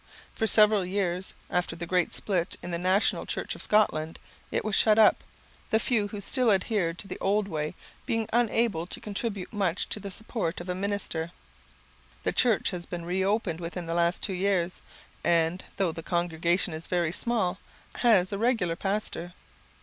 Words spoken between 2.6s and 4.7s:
in the National Church of Scotland, it